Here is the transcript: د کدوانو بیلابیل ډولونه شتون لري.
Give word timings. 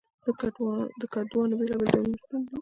د 1.01 1.03
کدوانو 1.13 1.57
بیلابیل 1.59 1.89
ډولونه 1.93 2.17
شتون 2.21 2.41
لري. 2.47 2.57